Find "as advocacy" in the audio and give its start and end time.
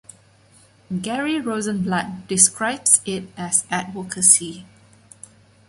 3.37-4.65